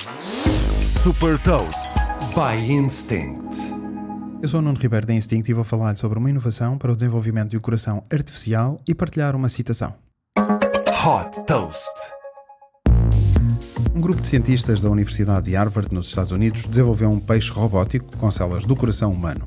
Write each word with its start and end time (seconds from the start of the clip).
Super 0.00 1.38
Toast 1.40 1.92
by 2.34 2.72
Instinct. 2.72 3.54
Eu 4.40 4.48
sou 4.48 4.60
o 4.60 4.62
Nuno 4.62 4.78
Ribeiro 4.78 5.06
da 5.06 5.12
Instinct 5.12 5.50
e 5.50 5.52
vou 5.52 5.62
falar 5.62 5.94
sobre 5.98 6.18
uma 6.18 6.30
inovação 6.30 6.78
para 6.78 6.90
o 6.90 6.96
desenvolvimento 6.96 7.50
de 7.50 7.58
um 7.58 7.60
coração 7.60 8.02
artificial 8.10 8.80
e 8.88 8.94
partilhar 8.94 9.36
uma 9.36 9.50
citação. 9.50 9.92
Hot 10.38 11.44
Toast. 11.46 11.90
Um 13.94 14.00
grupo 14.00 14.22
de 14.22 14.28
cientistas 14.28 14.80
da 14.80 14.88
Universidade 14.88 15.44
de 15.46 15.54
Harvard, 15.54 15.94
nos 15.94 16.06
Estados 16.06 16.32
Unidos, 16.32 16.64
desenvolveu 16.64 17.10
um 17.10 17.20
peixe 17.20 17.52
robótico 17.52 18.16
com 18.16 18.30
células 18.30 18.64
do 18.64 18.74
coração 18.74 19.12
humano. 19.12 19.46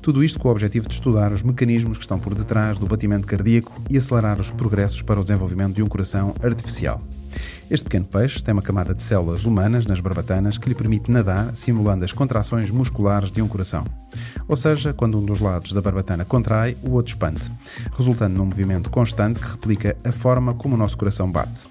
Tudo 0.00 0.24
isto 0.24 0.38
com 0.38 0.48
o 0.48 0.52
objetivo 0.52 0.88
de 0.88 0.94
estudar 0.94 1.30
os 1.30 1.42
mecanismos 1.42 1.98
que 1.98 2.04
estão 2.04 2.18
por 2.18 2.34
detrás 2.34 2.78
do 2.78 2.86
batimento 2.86 3.26
cardíaco 3.26 3.70
e 3.90 3.98
acelerar 3.98 4.40
os 4.40 4.50
progressos 4.50 5.02
para 5.02 5.20
o 5.20 5.22
desenvolvimento 5.22 5.74
de 5.74 5.82
um 5.82 5.88
coração 5.88 6.34
artificial. 6.42 7.02
Este 7.70 7.84
pequeno 7.84 8.04
peixe 8.04 8.42
tem 8.42 8.52
uma 8.52 8.62
camada 8.62 8.94
de 8.94 9.02
células 9.02 9.44
humanas 9.44 9.86
nas 9.86 10.00
barbatanas 10.00 10.58
que 10.58 10.68
lhe 10.68 10.74
permite 10.74 11.10
nadar 11.10 11.54
simulando 11.54 12.04
as 12.04 12.12
contrações 12.12 12.70
musculares 12.70 13.30
de 13.30 13.40
um 13.40 13.48
coração. 13.48 13.84
Ou 14.50 14.56
seja, 14.56 14.92
quando 14.92 15.16
um 15.16 15.24
dos 15.24 15.38
lados 15.38 15.72
da 15.72 15.80
barbatana 15.80 16.24
contrai, 16.24 16.76
o 16.82 16.90
outro 16.90 17.12
expande, 17.12 17.40
resultando 17.96 18.34
num 18.34 18.46
movimento 18.46 18.90
constante 18.90 19.38
que 19.38 19.48
replica 19.48 19.96
a 20.02 20.10
forma 20.10 20.52
como 20.54 20.74
o 20.74 20.76
nosso 20.76 20.98
coração 20.98 21.30
bate. 21.30 21.68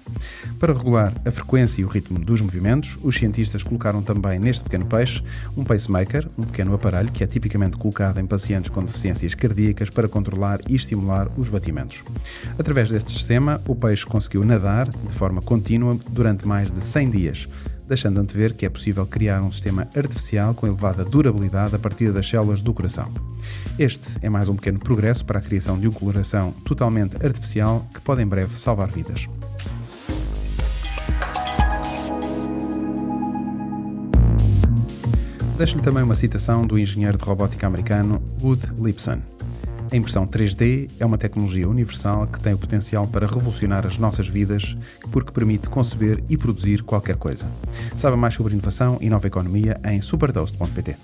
Para 0.58 0.72
regular 0.72 1.12
a 1.26 1.30
frequência 1.30 1.82
e 1.82 1.84
o 1.84 1.88
ritmo 1.88 2.18
dos 2.18 2.40
movimentos, 2.40 2.96
os 3.02 3.16
cientistas 3.16 3.62
colocaram 3.62 4.00
também 4.00 4.38
neste 4.38 4.64
pequeno 4.64 4.86
peixe 4.86 5.22
um 5.54 5.62
pacemaker, 5.62 6.26
um 6.38 6.44
pequeno 6.44 6.72
aparelho 6.72 7.12
que 7.12 7.22
é 7.22 7.26
tipicamente 7.26 7.76
colocado 7.76 8.18
em 8.18 8.24
pacientes 8.24 8.70
com 8.70 8.82
deficiências 8.82 9.34
cardíacas 9.34 9.90
para 9.90 10.08
controlar 10.08 10.60
e 10.66 10.74
estimular 10.74 11.28
os 11.36 11.50
batimentos. 11.50 12.02
Através 12.58 12.88
deste 12.88 13.12
sistema, 13.12 13.60
o 13.68 13.74
peixe 13.74 14.06
conseguiu 14.06 14.42
nadar 14.42 14.88
de 14.88 15.12
forma 15.12 15.42
contínua 15.42 15.98
durante 16.08 16.48
mais 16.48 16.72
de 16.72 16.82
100 16.82 17.10
dias, 17.10 17.46
deixando 17.90 18.24
ver 18.32 18.54
que 18.54 18.64
é 18.64 18.68
possível 18.68 19.04
criar 19.04 19.42
um 19.42 19.50
sistema 19.50 19.88
artificial 19.96 20.54
com 20.54 20.64
elevada 20.64 21.04
durabilidade 21.04 21.74
a 21.74 21.78
partir 21.78 22.12
das 22.12 22.28
células 22.28 22.62
do 22.62 22.72
coração. 22.72 23.12
Este 23.76 24.16
é 24.22 24.28
mais 24.28 24.48
um 24.48 24.54
pequeno 24.54 24.78
progresso 24.78 25.24
para 25.24 25.40
a 25.40 25.42
criação 25.42 25.76
de 25.76 25.88
um 25.88 25.90
coração 25.90 26.52
totalmente 26.64 27.16
artificial 27.16 27.84
que 27.92 28.00
pode 28.00 28.22
em 28.22 28.26
breve 28.26 28.60
salvar 28.60 28.92
vidas. 28.92 29.26
Deixo-lhe 35.58 35.82
também 35.82 36.04
uma 36.04 36.14
citação 36.14 36.64
do 36.64 36.78
engenheiro 36.78 37.18
de 37.18 37.24
robótica 37.24 37.66
americano 37.66 38.22
Wood 38.40 38.62
Lipson. 38.78 39.20
A 39.92 39.96
impressão 39.96 40.24
3D 40.24 40.88
é 41.00 41.04
uma 41.04 41.18
tecnologia 41.18 41.68
universal 41.68 42.24
que 42.26 42.38
tem 42.38 42.54
o 42.54 42.58
potencial 42.58 43.08
para 43.08 43.26
revolucionar 43.26 43.84
as 43.84 43.98
nossas 43.98 44.28
vidas 44.28 44.76
porque 45.10 45.32
permite 45.32 45.68
conceber 45.68 46.22
e 46.28 46.36
produzir 46.36 46.82
qualquer 46.84 47.16
coisa. 47.16 47.44
Saiba 47.96 48.16
mais 48.16 48.34
sobre 48.34 48.52
inovação 48.52 48.98
e 49.00 49.10
nova 49.10 49.26
economia 49.26 49.80
em 49.84 50.00
supertoast.pt. 50.00 50.96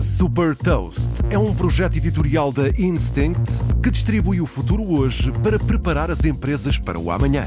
Super 0.00 0.56
Toast 0.56 1.22
é 1.30 1.38
um 1.38 1.54
projeto 1.54 1.96
editorial 1.96 2.50
da 2.50 2.68
Instinct 2.70 3.64
que 3.80 3.90
distribui 3.90 4.40
o 4.40 4.46
futuro 4.46 4.82
hoje 4.82 5.30
para 5.44 5.60
preparar 5.60 6.10
as 6.10 6.24
empresas 6.24 6.76
para 6.76 6.98
o 6.98 7.08
amanhã. 7.08 7.46